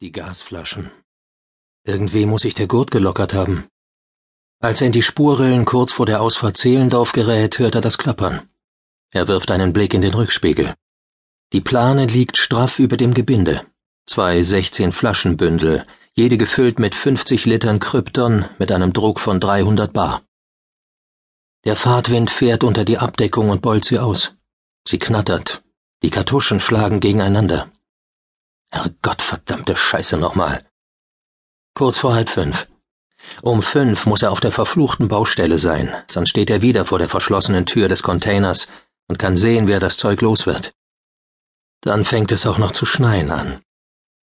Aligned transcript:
Die 0.00 0.10
Gasflaschen. 0.10 0.90
Irgendwie 1.84 2.26
muss 2.26 2.42
sich 2.42 2.54
der 2.54 2.66
Gurt 2.66 2.90
gelockert 2.90 3.32
haben. 3.32 3.68
Als 4.60 4.80
er 4.80 4.88
in 4.88 4.92
die 4.92 5.02
Spurrillen 5.02 5.64
kurz 5.64 5.92
vor 5.92 6.04
der 6.04 6.20
Ausfahrt 6.20 6.56
Zehlendorf 6.56 7.12
gerät, 7.12 7.60
hört 7.60 7.76
er 7.76 7.80
das 7.80 7.96
Klappern. 7.96 8.48
Er 9.12 9.28
wirft 9.28 9.52
einen 9.52 9.72
Blick 9.72 9.94
in 9.94 10.02
den 10.02 10.12
Rückspiegel. 10.12 10.74
Die 11.52 11.60
Plane 11.60 12.06
liegt 12.06 12.38
straff 12.38 12.80
über 12.80 12.96
dem 12.96 13.14
Gebinde. 13.14 13.64
Zwei 14.04 14.42
16 14.42 14.90
Flaschenbündel, 14.90 15.86
jede 16.14 16.38
gefüllt 16.38 16.80
mit 16.80 16.96
50 16.96 17.46
Litern 17.46 17.78
Krypton 17.78 18.46
mit 18.58 18.72
einem 18.72 18.92
Druck 18.92 19.20
von 19.20 19.38
300 19.38 19.92
Bar. 19.92 20.22
Der 21.64 21.76
Fahrtwind 21.76 22.30
fährt 22.30 22.64
unter 22.64 22.84
die 22.84 22.98
Abdeckung 22.98 23.48
und 23.50 23.62
beult 23.62 23.84
sie 23.84 24.00
aus. 24.00 24.34
Sie 24.88 24.98
knattert. 24.98 25.62
Die 26.02 26.10
Kartuschen 26.10 26.58
schlagen 26.58 26.98
gegeneinander. 26.98 27.70
Herrgott, 28.74 29.22
verdammte 29.22 29.76
Scheiße 29.76 30.16
nochmal. 30.16 30.66
Kurz 31.74 31.98
vor 31.98 32.12
halb 32.12 32.28
fünf. 32.28 32.66
Um 33.40 33.62
fünf 33.62 34.04
muss 34.04 34.22
er 34.22 34.32
auf 34.32 34.40
der 34.40 34.50
verfluchten 34.50 35.06
Baustelle 35.06 35.60
sein, 35.60 35.94
sonst 36.10 36.30
steht 36.30 36.50
er 36.50 36.60
wieder 36.60 36.84
vor 36.84 36.98
der 36.98 37.08
verschlossenen 37.08 37.66
Tür 37.66 37.88
des 37.88 38.02
Containers 38.02 38.66
und 39.06 39.16
kann 39.16 39.36
sehen, 39.36 39.68
wer 39.68 39.78
das 39.78 39.96
Zeug 39.96 40.20
los 40.22 40.44
wird. 40.44 40.72
Dann 41.82 42.04
fängt 42.04 42.32
es 42.32 42.46
auch 42.48 42.58
noch 42.58 42.72
zu 42.72 42.84
schneien 42.84 43.30
an. 43.30 43.60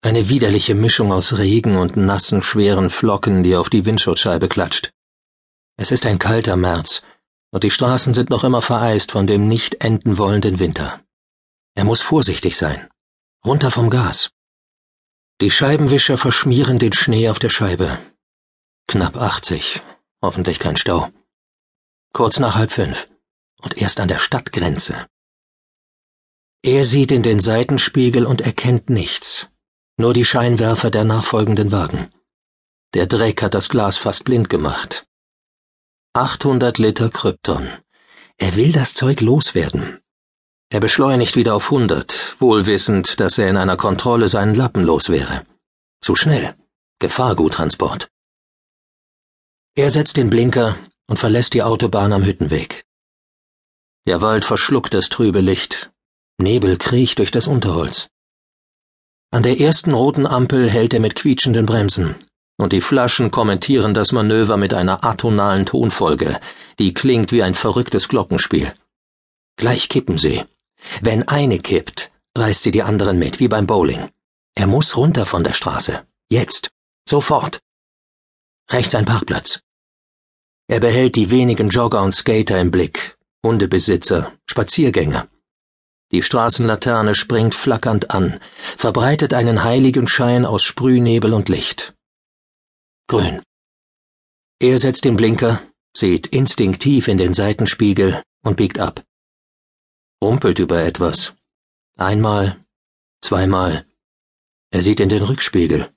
Eine 0.03 0.29
widerliche 0.29 0.75
Mischung 0.75 1.13
aus 1.13 1.39
Regen 1.39 1.79
und 1.79 1.97
nassen, 1.97 2.43
schweren 2.43 2.91
Flocken, 2.91 3.43
die 3.43 3.57
auf 3.57 3.71
die 3.71 3.87
Windschutzscheibe 3.87 4.49
klatscht. 4.49 4.91
Es 5.79 5.91
ist 5.91 6.05
ein 6.05 6.19
kalter 6.19 6.57
März, 6.57 7.03
und 7.53 7.65
die 7.65 7.71
Straßen 7.71 8.13
sind 8.13 8.29
noch 8.29 8.45
immer 8.45 8.61
vereist 8.61 9.13
von 9.13 9.27
dem 9.27 9.49
nicht 9.49 9.77
enden 9.83 10.19
wollenden 10.19 10.59
Winter. 10.59 11.01
Er 11.75 11.85
muss 11.85 12.03
vorsichtig 12.03 12.59
sein. 12.59 12.87
Runter 13.47 13.71
vom 13.71 13.91
Gas. 13.91 14.31
Die 15.41 15.53
Scheibenwischer 15.53 16.19
verschmieren 16.19 16.81
den 16.81 16.93
Schnee 16.93 17.29
auf 17.29 17.39
der 17.39 17.51
Scheibe. 17.51 17.97
Knapp 18.89 19.17
80. 19.17 19.83
Hoffentlich 20.21 20.59
kein 20.59 20.77
Stau. 20.77 21.11
Kurz 22.13 22.41
nach 22.41 22.57
halb 22.57 22.73
fünf. 22.73 23.09
Und 23.63 23.79
erst 23.79 24.01
an 24.01 24.09
der 24.09 24.19
Stadtgrenze. 24.19 25.07
Er 26.63 26.83
sieht 26.83 27.13
in 27.13 27.23
den 27.23 27.39
Seitenspiegel 27.39 28.27
und 28.27 28.41
erkennt 28.41 28.91
nichts. 28.91 29.49
Nur 29.97 30.13
die 30.13 30.25
Scheinwerfer 30.25 30.91
der 30.91 31.05
nachfolgenden 31.05 31.71
Wagen. 31.71 32.13
Der 32.95 33.07
Dreck 33.07 33.45
hat 33.45 33.55
das 33.55 33.69
Glas 33.69 33.97
fast 33.97 34.25
blind 34.25 34.51
gemacht. 34.51 35.07
800 36.15 36.79
Liter 36.79 37.11
Krypton. 37.11 37.69
Er 38.39 38.57
will 38.57 38.73
das 38.73 38.95
Zeug 38.95 39.21
loswerden. 39.21 40.01
Er 40.69 40.81
beschleunigt 40.81 41.37
wieder 41.37 41.55
auf 41.55 41.71
hundert, 41.71 42.37
wohlwissend, 42.41 43.21
dass 43.21 43.39
er 43.39 43.49
in 43.49 43.57
einer 43.57 43.77
Kontrolle 43.77 44.29
seinen 44.29 44.55
Lappen 44.55 44.83
los 44.83 45.09
wäre. 45.09 45.47
Zu 46.01 46.17
schnell. 46.17 46.57
Gefahrguttransport. 46.99 48.09
Er 49.77 49.91
setzt 49.91 50.17
den 50.17 50.31
Blinker 50.31 50.77
und 51.07 51.19
verlässt 51.19 51.55
die 51.55 51.63
Autobahn 51.63 52.13
am 52.13 52.25
Hüttenweg. 52.25 52.85
Der 54.07 54.23
Wald 54.23 54.45
verschluckt 54.45 54.95
das 54.95 55.09
trübe 55.09 55.41
Licht. 55.41 55.91
Nebel 56.39 56.77
kriecht 56.79 57.19
durch 57.19 57.31
das 57.31 57.47
Unterholz. 57.47 58.09
An 59.31 59.43
der 59.43 59.61
ersten 59.61 59.95
roten 59.95 60.27
Ampel 60.27 60.69
hält 60.71 60.95
er 60.95 61.01
mit 61.01 61.15
quietschenden 61.15 61.67
Bremsen, 61.67 62.15
und 62.57 62.73
die 62.73 62.81
Flaschen 62.81 63.31
kommentieren 63.31 63.95
das 63.95 64.13
Manöver 64.13 64.57
mit 64.57 64.73
einer 64.75 65.05
atonalen 65.05 65.67
Tonfolge, 65.67 66.41
die 66.79 66.95
klingt 66.95 67.33
wie 67.33 67.43
ein 67.43 67.55
verrücktes 67.55 68.09
Glockenspiel. 68.09 68.73
Gleich 69.57 69.89
kippen 69.89 70.19
sie. 70.19 70.45
Wenn 71.01 71.27
eine 71.29 71.59
kippt, 71.59 72.11
reißt 72.37 72.63
sie 72.63 72.71
die 72.71 72.83
anderen 72.83 73.19
mit, 73.19 73.41
wie 73.41 73.49
beim 73.49 73.67
Bowling. 73.67 74.11
Er 74.55 74.67
muss 74.67 74.97
runter 74.97 75.27
von 75.27 75.45
der 75.45 75.53
Straße. 75.53 76.07
Jetzt. 76.31 76.71
Sofort. 77.09 77.61
Rechts 78.71 78.95
ein 78.95 79.05
Parkplatz. 79.05 79.61
Er 80.69 80.81
behält 80.81 81.15
die 81.15 81.31
wenigen 81.31 81.69
Jogger 81.69 82.03
und 82.03 82.13
Skater 82.13 82.61
im 82.61 82.71
Blick, 82.71 83.17
Hundebesitzer, 83.45 84.33
Spaziergänger. 84.47 85.29
Die 86.11 86.23
Straßenlaterne 86.23 87.15
springt 87.15 87.55
flackernd 87.55 88.11
an, 88.11 88.41
verbreitet 88.77 89.35
einen 89.35 89.63
heiligen 89.63 90.09
Schein 90.09 90.45
aus 90.45 90.63
Sprühnebel 90.65 91.33
und 91.33 91.49
Licht. 91.49 91.95
Grün. 93.09 93.43
Er 94.59 94.79
setzt 94.79 95.05
den 95.05 95.17
Blinker, 95.17 95.63
sieht 95.97 96.27
instinktiv 96.29 97.09
in 97.09 97.19
den 97.19 97.35
Seitenspiegel 97.35 98.23
und 98.43 98.57
biegt 98.57 98.79
ab 98.79 99.05
rumpelt 100.23 100.59
über 100.59 100.83
etwas. 100.83 101.35
Einmal, 101.97 102.65
zweimal. 103.23 103.87
Er 104.71 104.83
sieht 104.83 105.01
in 105.01 105.09
den 105.09 105.23
Rückspiegel. 105.23 105.93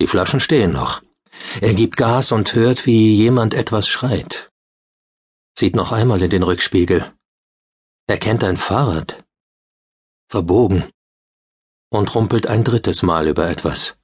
Die 0.00 0.06
Flaschen 0.06 0.40
stehen 0.40 0.72
noch. 0.72 1.02
Er 1.60 1.74
gibt 1.74 1.96
Gas 1.96 2.32
und 2.32 2.54
hört, 2.54 2.86
wie 2.86 3.14
jemand 3.14 3.54
etwas 3.54 3.88
schreit. 3.88 4.50
Sieht 5.58 5.74
noch 5.74 5.92
einmal 5.92 6.22
in 6.22 6.30
den 6.30 6.42
Rückspiegel. 6.42 7.12
Er 8.06 8.18
kennt 8.18 8.44
ein 8.44 8.56
Fahrrad. 8.56 9.24
Verbogen. 10.28 10.90
Und 11.90 12.14
rumpelt 12.14 12.46
ein 12.46 12.64
drittes 12.64 13.02
Mal 13.02 13.26
über 13.28 13.48
etwas. 13.48 13.96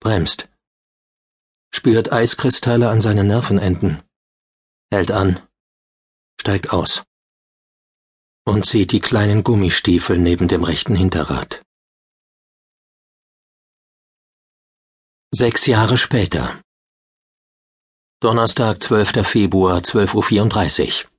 Bremst. 0.00 0.48
Spürt 1.74 2.12
Eiskristalle 2.12 2.90
an 2.90 3.00
seinen 3.00 3.28
Nervenenden. 3.28 4.02
Hält 4.90 5.10
an. 5.10 5.40
Steigt 6.38 6.72
aus 6.72 7.04
und 8.44 8.66
sieht 8.66 8.92
die 8.92 9.00
kleinen 9.00 9.44
Gummistiefel 9.44 10.18
neben 10.18 10.48
dem 10.48 10.64
rechten 10.64 10.94
Hinterrad. 10.94 11.62
Sechs 15.34 15.66
Jahre 15.66 15.96
später. 15.96 16.60
Donnerstag, 18.20 18.82
12. 18.82 19.26
Februar, 19.26 19.78
12.34 19.78 21.04
Uhr. 21.04 21.10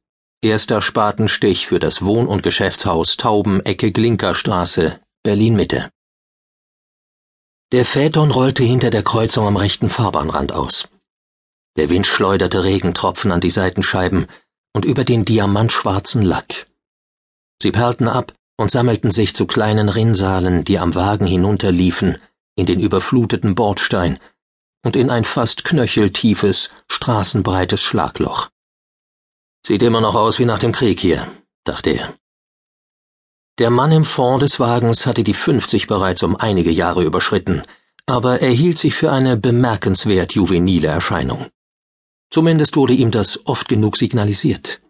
Erster 0.42 0.82
Spatenstich 0.82 1.68
für 1.68 1.80
das 1.80 2.04
Wohn- 2.04 2.28
und 2.28 2.44
Geschäftshaus 2.44 3.18
Tauben, 3.18 3.66
Ecke 3.66 3.92
Glinkerstraße, 3.92 5.00
Berlin-Mitte. 5.24 5.90
Der 7.72 7.86
Phaeton 7.86 8.30
rollte 8.30 8.64
hinter 8.64 8.90
der 8.90 9.04
Kreuzung 9.04 9.48
am 9.48 9.58
rechten 9.58 9.90
Fahrbahnrand 9.90 10.52
aus. 10.52 10.88
Der 11.76 11.90
Wind 11.90 12.06
schleuderte 12.06 12.64
Regentropfen 12.64 13.32
an 13.32 13.42
die 13.42 13.50
Seitenscheiben 13.50 14.28
und 14.74 14.86
über 14.86 15.04
den 15.04 15.26
diamantschwarzen 15.26 16.22
Lack. 16.22 16.68
Sie 17.64 17.72
perlten 17.72 18.10
ab 18.10 18.34
und 18.58 18.72
sammelten 18.72 19.10
sich 19.10 19.34
zu 19.34 19.48
kleinen 19.48 19.88
Rinnsalen, 19.88 20.66
die 20.66 20.80
am 20.80 20.96
Wagen 20.96 21.26
hinunterliefen, 21.26 22.18
in 22.58 22.66
den 22.66 22.82
überfluteten 22.82 23.56
Bordstein 23.56 24.20
und 24.84 24.98
in 24.98 25.10
ein 25.10 25.24
fast 25.24 25.64
knöcheltiefes, 25.64 26.72
straßenbreites 26.90 27.82
Schlagloch. 27.82 28.50
Sieht 29.66 29.82
immer 29.82 30.02
noch 30.02 30.16
aus 30.16 30.40
wie 30.40 30.46
nach 30.46 30.60
dem 30.60 30.74
Krieg 30.74 31.00
hier, 31.00 31.26
dachte 31.64 31.92
er. 31.92 32.14
Der 33.60 33.70
Mann 33.70 33.94
im 33.94 34.04
Fond 34.04 34.42
des 34.42 34.60
Wagens 34.60 35.06
hatte 35.06 35.24
die 35.24 35.34
50 35.34 35.88
bereits 35.88 36.22
um 36.22 36.36
einige 36.36 36.72
Jahre 36.72 37.06
überschritten, 37.06 37.64
aber 38.06 38.42
er 38.42 38.52
hielt 38.52 38.78
sich 38.78 38.94
für 38.94 39.10
eine 39.10 39.38
bemerkenswert 39.38 40.34
juvenile 40.34 40.90
Erscheinung. 40.90 41.48
Zumindest 42.30 42.76
wurde 42.76 42.94
ihm 42.94 43.12
das 43.12 43.46
oft 43.46 43.70
genug 43.70 43.96
signalisiert. 43.96 44.83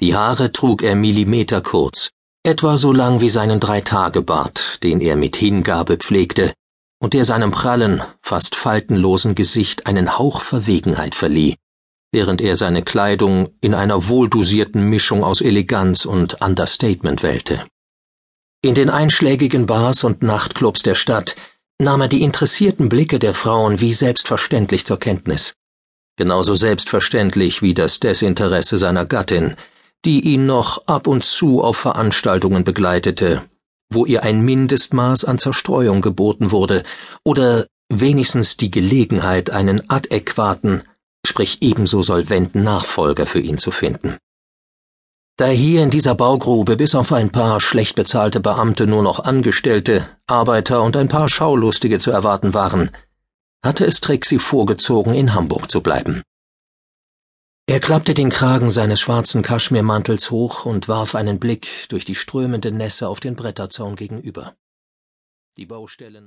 Die 0.00 0.14
Haare 0.14 0.52
trug 0.52 0.82
er 0.82 0.94
millimeterkurz, 0.94 2.10
etwa 2.44 2.76
so 2.76 2.92
lang 2.92 3.20
wie 3.20 3.30
seinen 3.30 3.58
Dreitagebart, 3.58 4.78
den 4.84 5.00
er 5.00 5.16
mit 5.16 5.34
Hingabe 5.34 5.96
pflegte 5.96 6.54
und 7.00 7.14
der 7.14 7.24
seinem 7.24 7.50
prallen, 7.50 8.02
fast 8.22 8.54
faltenlosen 8.54 9.34
Gesicht 9.34 9.86
einen 9.86 10.18
Hauch 10.18 10.42
Verwegenheit 10.42 11.14
verlieh, 11.14 11.56
während 12.12 12.40
er 12.40 12.56
seine 12.56 12.82
Kleidung 12.82 13.50
in 13.60 13.74
einer 13.74 14.08
wohldosierten 14.08 14.88
Mischung 14.88 15.24
aus 15.24 15.40
Eleganz 15.40 16.04
und 16.04 16.40
Understatement 16.40 17.22
wählte. 17.22 17.66
In 18.62 18.74
den 18.74 18.90
einschlägigen 18.90 19.66
Bars 19.66 20.02
und 20.04 20.22
Nachtclubs 20.22 20.82
der 20.82 20.96
Stadt 20.96 21.36
nahm 21.80 22.00
er 22.00 22.08
die 22.08 22.22
interessierten 22.22 22.88
Blicke 22.88 23.18
der 23.18 23.34
Frauen 23.34 23.80
wie 23.80 23.94
selbstverständlich 23.94 24.84
zur 24.84 24.98
Kenntnis. 24.98 25.54
Genauso 26.16 26.56
selbstverständlich 26.56 27.62
wie 27.62 27.74
das 27.74 28.00
Desinteresse 28.00 28.78
seiner 28.78 29.06
Gattin, 29.06 29.54
die 30.04 30.20
ihn 30.20 30.46
noch 30.46 30.86
ab 30.86 31.06
und 31.06 31.24
zu 31.24 31.62
auf 31.62 31.76
Veranstaltungen 31.76 32.64
begleitete, 32.64 33.42
wo 33.90 34.06
ihr 34.06 34.22
ein 34.22 34.42
Mindestmaß 34.42 35.24
an 35.24 35.38
Zerstreuung 35.38 36.00
geboten 36.00 36.50
wurde 36.50 36.84
oder 37.24 37.66
wenigstens 37.88 38.56
die 38.56 38.70
Gelegenheit, 38.70 39.50
einen 39.50 39.88
adäquaten, 39.90 40.82
sprich 41.26 41.62
ebenso 41.62 42.02
solventen 42.02 42.62
Nachfolger 42.62 43.26
für 43.26 43.40
ihn 43.40 43.58
zu 43.58 43.70
finden. 43.70 44.18
Da 45.36 45.46
hier 45.46 45.84
in 45.84 45.90
dieser 45.90 46.16
Baugrube 46.16 46.76
bis 46.76 46.94
auf 46.96 47.12
ein 47.12 47.30
paar 47.30 47.60
schlecht 47.60 47.94
bezahlte 47.94 48.40
Beamte 48.40 48.86
nur 48.86 49.02
noch 49.02 49.20
Angestellte, 49.20 50.08
Arbeiter 50.26 50.82
und 50.82 50.96
ein 50.96 51.08
paar 51.08 51.28
Schaulustige 51.28 52.00
zu 52.00 52.10
erwarten 52.10 52.54
waren, 52.54 52.90
hatte 53.62 53.84
es 53.84 54.00
Trixie 54.00 54.38
vorgezogen, 54.38 55.14
in 55.14 55.34
Hamburg 55.34 55.70
zu 55.70 55.80
bleiben. 55.80 56.22
Er 57.78 57.82
klappte 57.82 58.12
den 58.12 58.28
Kragen 58.28 58.72
seines 58.72 58.98
schwarzen 58.98 59.44
Kaschmirmantels 59.44 60.32
hoch 60.32 60.66
und 60.66 60.88
warf 60.88 61.14
einen 61.14 61.38
Blick 61.38 61.68
durch 61.88 62.04
die 62.04 62.16
strömende 62.16 62.72
Nässe 62.72 63.06
auf 63.06 63.20
den 63.20 63.36
Bretterzaun 63.36 63.94
gegenüber. 63.94 64.56
Die 65.56 65.64
Baustelle 65.64 66.16